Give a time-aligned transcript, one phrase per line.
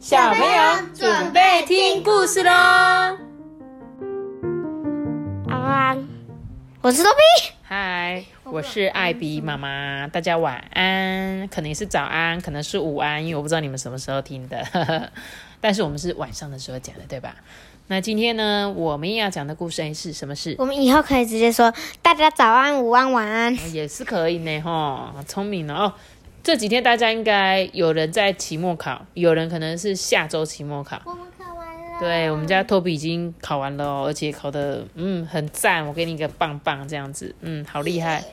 [0.00, 2.50] 小朋友准备听故事喽！
[5.46, 5.94] 啊，
[6.80, 7.52] 我是豆比。
[7.62, 15.12] 嗨，我是艾比妈妈，大家晚安，可能是早安，可能是午安，因为我不知道你们什么时候听的，
[15.60, 17.36] 但是我们是晚上的时候讲的，对吧？
[17.88, 20.56] 那今天呢，我们要讲的故事是什么事？
[20.58, 25.92] 我们以后可以直接说大家早安、午安、晚安，也是可以呢，哈，聪明了哦。
[26.42, 31.00] 这几天大家应该有人在期末考，有人可能是下周期末考。
[31.04, 32.00] 我们考完了。
[32.00, 38.24] 对，我们家托比已经考完了哦，而且考的嗯很赞，我给你一个棒棒这样子，嗯，好厉害。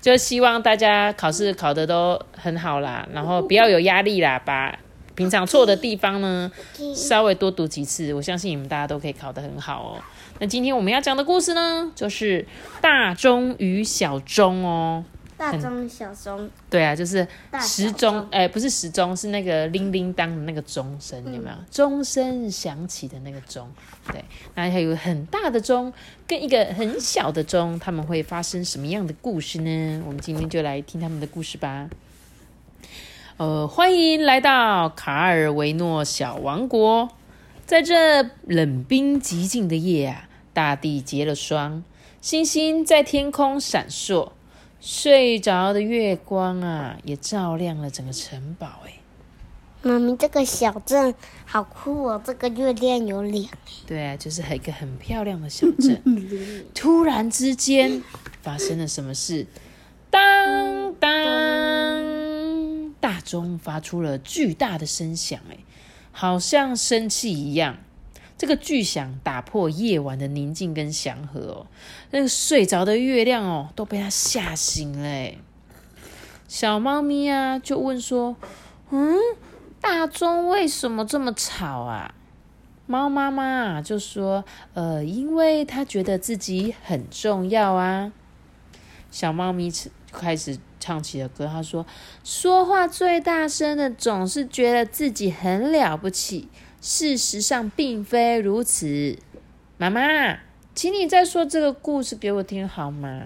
[0.00, 4.78] 就希望大家考试考的都很好啦，然后不要有压力啦，把
[5.14, 6.50] 平常错的地方呢
[6.96, 10.02] 稍微多读几次，我相信你们大家都可以考得很好哦。
[10.38, 12.46] 那今天我们要讲的故事呢，就是
[12.80, 15.04] 大钟与小钟哦。
[15.40, 17.26] 大钟小钟，对啊，就是
[17.62, 21.56] 时钟，哎，不是时钟，是那个铃铃当的那个钟声，有没有？
[21.70, 23.66] 钟声响起的那个钟，
[24.12, 24.22] 对。
[24.54, 25.90] 那还有很大的钟
[26.26, 30.02] 跟一个很小的钟，他们会发生什么样的故事呢？
[30.06, 31.88] 我们今天就来听他们的故事吧。
[33.38, 37.08] 呃，欢迎来到卡尔维诺小王国，
[37.64, 41.82] 在这冷冰寂静的夜啊，大地结了霜，
[42.20, 44.32] 星星在天空闪烁。
[44.80, 48.80] 睡着的月光啊，也照亮了整个城堡。
[48.86, 48.94] 哎，
[49.82, 51.14] 妈咪，这个小镇
[51.44, 52.22] 好酷哦！
[52.24, 53.46] 这个月亮有两。
[53.86, 56.02] 对啊，就是一个很漂亮的小镇。
[56.74, 58.02] 突然之间，
[58.42, 59.46] 发生了什么事？
[60.10, 61.10] 当当，
[63.00, 65.58] 大钟发出了巨大的声响，哎，
[66.10, 67.76] 好像生气一样。
[68.40, 71.66] 这个巨响打破夜晚的宁静跟祥和哦，
[72.10, 75.32] 那个睡着的月亮哦都被它吓醒了。
[76.48, 78.34] 小猫咪啊就问说
[78.88, 79.14] ：“嗯，
[79.78, 82.14] 大钟为什么这么吵啊？”
[82.88, 88.10] 猫妈妈就说：“呃，因为它觉得自己很重要啊。”
[89.12, 89.70] 小猫咪
[90.10, 91.84] 开始唱起了歌，他说
[92.24, 96.48] ：“说话最大声的总是觉得自己很了不起。”
[96.80, 99.18] 事实上并非如此，
[99.76, 100.38] 妈妈，
[100.74, 103.22] 请你再说这个故事给我听好吗？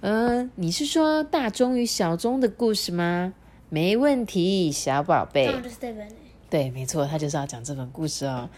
[0.00, 3.32] 嗯，你是说大钟与小钟的故事吗？
[3.68, 5.54] 没问题，小宝贝。
[6.50, 8.50] 对，没错，他就是要讲这本故事哦。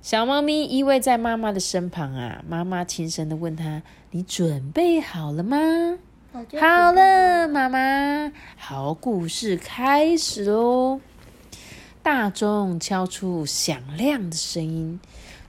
[0.00, 3.82] 小猫咪依偎在妈妈的身旁啊，妈妈轻声的问他
[4.12, 5.58] ：“你准备好了吗？”
[6.60, 8.32] 好了，妈妈。
[8.56, 11.00] 好，故事开始喽。
[12.06, 15.00] 大钟敲出响亮的声音，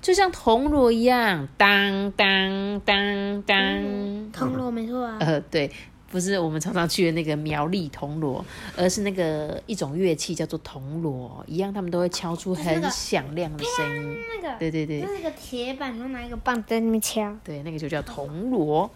[0.01, 4.31] 就像铜锣一样，当当当当。
[4.31, 5.17] 铜锣没错啊。
[5.19, 5.71] 呃，对，
[6.09, 8.43] 不是我们常常去的那个苗栗铜锣，
[8.75, 14.17] 而是那个一种乐器叫做铜锣，一样，他们都会敲出很响亮的声音。
[14.41, 17.37] 那个，对对对，就是个铁板，然后拿一个棒在那边敲。
[17.43, 18.89] 对，那个就叫铜锣。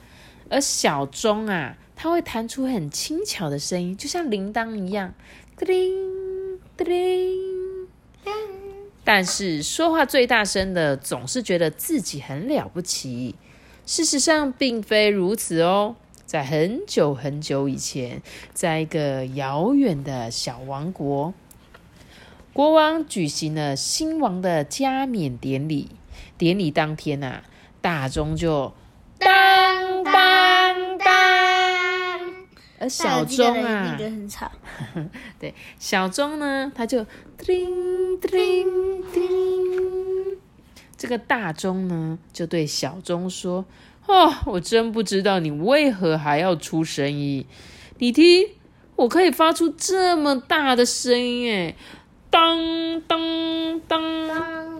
[0.49, 5.13] 而小钟啊，它会弹出很轻巧的声音，就像铃铛一样，
[5.59, 7.50] 叮铃叮铃。
[9.03, 13.35] 但是说话最大声的总是觉得自己很了不起，
[13.85, 15.95] 事实上并非如此哦。
[16.25, 18.21] 在很久很久以前，
[18.53, 21.33] 在一个遥远的小王国，
[22.53, 25.89] 国王举行了新王的加冕典礼。
[26.37, 27.41] 典礼当天呐，
[27.81, 28.73] 大钟就
[29.19, 30.13] 当当，
[32.81, 34.51] 而小钟啊，一很吵
[35.39, 37.05] 对，小钟呢，它就
[37.37, 38.67] 叮叮。
[40.97, 43.63] 这个大钟呢，就对小钟说
[44.07, 47.45] ：“哦，我真不知道你为何还要出声音。
[47.99, 48.49] 你听，
[48.95, 51.75] 我可以发出这么大的声音，哎，
[52.31, 54.01] 当当当。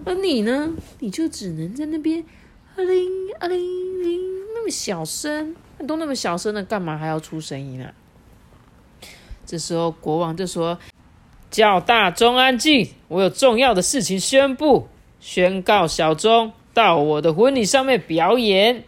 [0.05, 2.23] 而你呢，你就只能在那边
[2.75, 3.59] 啊铃啊铃
[4.03, 4.19] 铃，
[4.55, 5.55] 那么小声，
[5.85, 7.93] 都那么小声的，干嘛还要出声音啊？”
[9.45, 10.79] 这时候国王就说
[11.51, 14.87] ：“叫大钟安静，我有重要的事情宣布。”
[15.19, 18.83] 宣告小钟到我的婚礼上面表演，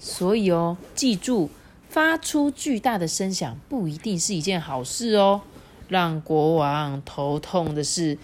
[0.00, 1.48] 所以哦，记住，
[1.88, 5.42] 发出巨大的声响不一定是一件好事哦。
[5.86, 8.18] 让国王头痛的是，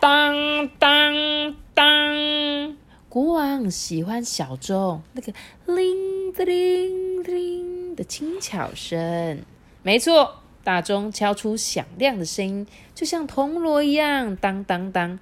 [0.00, 2.76] 当当当，
[3.10, 5.34] 国王喜欢小钟那个
[5.66, 9.42] 铃铃铃的轻巧声。
[9.82, 15.18] 没错，大钟敲出响亮的声音，就像铜锣一样，当当当。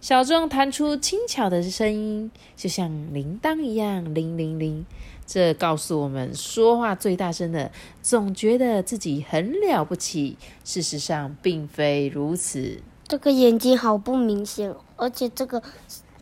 [0.00, 4.86] 小钟弹出轻巧的声音，就像铃铛一样，铃铃铃。
[5.26, 7.70] 这告诉我们，说话最大声的
[8.00, 10.38] 总觉得自己很了不起。
[10.64, 12.80] 事实上，并非如此。
[13.06, 15.62] 这个眼睛好不明显，而且这个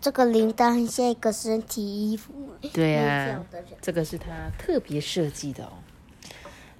[0.06, 2.32] 这个铃铛很像一个身体衣服。
[2.72, 3.44] 对很啊
[3.82, 5.72] 这个是他特别设计的哦。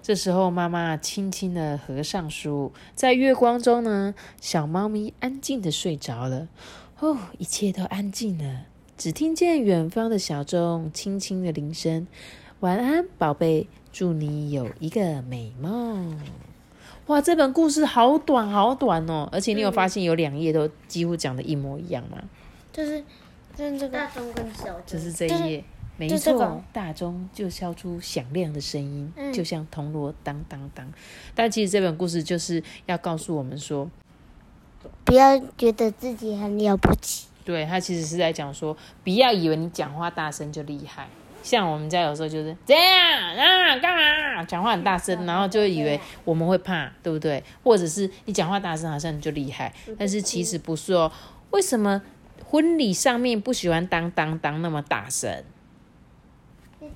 [0.00, 6.46] 这时候，妈妈轻轻的合上书，在月光中呢，小猫咪安静的睡着了。
[7.00, 12.06] 哦，一切都安静了，只听见远方的小钟轻轻的铃声。
[12.60, 16.16] 晚安，宝贝，祝你有一个美梦。
[17.06, 22.18] 哇，这本故事好短好短哦，而且你有发现有两页都几乎讲的一模一样吗？
[22.76, 23.02] 就是
[23.56, 25.64] 就是这个大钟跟小钟，就是这一页，
[25.96, 30.86] 没就这个错，大钟就敲出响亮的声音，嗯就像铜锣当当当。
[31.34, 33.88] 但其实这本故事就是要告诉我们说，
[35.06, 37.28] 不要觉得自己很了不起。
[37.46, 41.08] 对他其实是在讲说，不要以为你讲话大声就厉害。
[41.42, 47.42] 像我们家有时候就是这样啊，干嘛讲话很大声，然后就以为我们会怕，对不对？
[47.64, 51.10] 或者是你讲话大声，好像你就厉害，但是其实不是哦。
[51.52, 52.02] 为什么
[52.48, 55.44] 婚礼上面不喜欢当当当那么大声？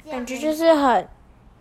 [0.08, 1.08] 感觉就是很，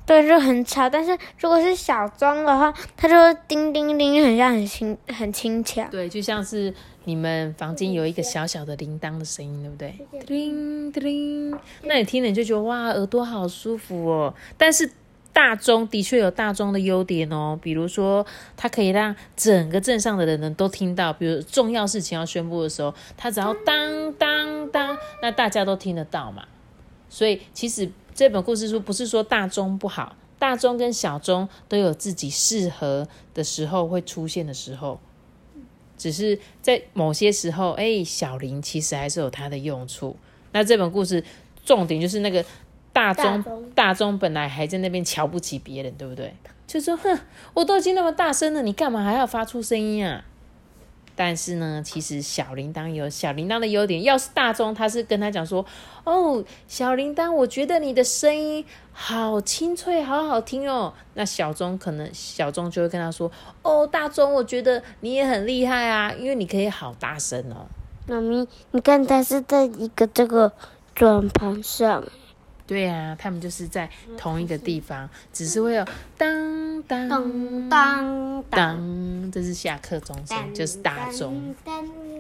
[0.06, 0.90] 对，就很吵。
[0.90, 5.84] 但是如果是小钟的话，它就会叮叮叮，很像很轻很轻巧。
[5.90, 6.74] 对，就像是
[7.06, 10.26] 你们房间有一个小小的铃铛的声音，对不对？
[10.26, 14.34] 叮叮，那你听了就觉得哇，耳朵好舒服哦。
[14.58, 14.90] 但是
[15.40, 18.26] 大钟的确有大钟的优点哦，比如说
[18.58, 26.46] 它可以让整个镇上的人呢都听到，比如重要事情要宣布的时候，它只要当当当，那大家都听得到嘛。
[27.08, 35.00] 所以其实这本故事书不是说大钟不好，大钟跟小钟都有自己适合的时候会出现的时候。
[35.98, 40.18] 只是在某些时候，哎，小铃其实还是有它的用处。
[40.52, 41.24] 那这本故事
[41.64, 42.44] 重点就是那个
[43.00, 46.36] 大钟，大钟本来还在那边瞧不起别人，对不对？
[46.68, 47.18] 就说哼，
[47.54, 50.24] 我都已经那么大声了，你干嘛还要发出声音啊？
[51.16, 54.04] 但是呢，其实小铃铛有小铃铛的优点。
[54.04, 55.66] 要是大钟，他是跟他讲说
[56.06, 58.64] ：“哦，小铃铛，我觉得你的声音
[58.94, 63.30] 好清脆，好好听哦。”那小钟可能小钟就会跟他说
[63.64, 67.68] ：“哦，大钟，我觉得你也很厉害啊，因为你可以好大声哦。
[68.08, 70.54] 妈咪，你看它是在一个这个
[70.96, 72.04] 转盘上，”
[72.70, 75.84] 对啊，他们就是在同一个地方，只是会有
[76.16, 81.56] 当当当当当，这是下课钟声，就是大钟。。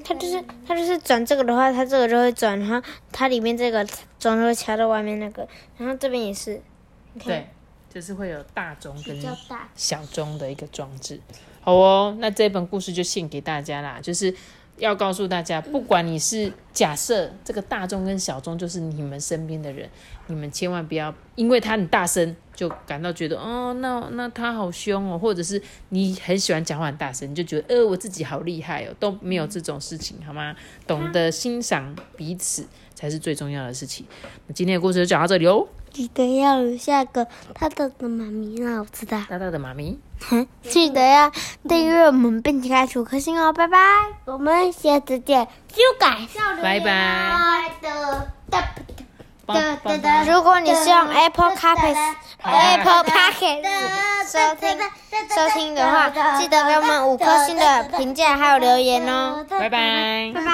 [0.03, 2.81] 它就是它就是转这个的话，它这个就会转，然后
[3.11, 3.85] 它里面这个
[4.17, 5.47] 钟就会敲到外面那个，
[5.77, 6.59] 然后这边也是。
[7.23, 7.47] 对，
[7.93, 9.15] 就是会有大钟跟
[9.75, 11.21] 小钟的一个装置。
[11.61, 14.33] 好哦，那这本故事就献给大家啦，就是
[14.79, 19.89] 要告诉大家，不管你是假设这个大众跟小众就是你们身边的人，
[20.27, 30.55] 你们千万不要因为他很大声就感到觉得哦，那那他好凶哦，或者是你很喜欢讲话很大声，你就觉得呃我自己好厉害哦，都没有这种事情好吗？
[30.87, 32.65] 懂得欣赏彼此
[32.95, 34.05] 才是最重要的事情。
[34.47, 39.21] 那今天的故事就讲到这里哦，记得要留下个大大的妈咪让我知道。
[39.29, 39.99] 大大的妈咪。
[40.63, 41.31] 记得要
[41.67, 43.77] 订阅我们，并且开五颗星哦，拜拜。
[44.25, 46.17] 我们下次见，修改
[46.61, 47.61] 拜拜。
[50.27, 51.99] 如果你是用 Apple c a r p e t
[52.43, 53.67] Apple p o c k e t
[54.29, 54.77] 收听
[55.35, 59.43] 收听的话，记得给我们五颗星的评价还有留言哦。
[59.49, 60.31] 拜拜。
[60.35, 60.51] 拜拜。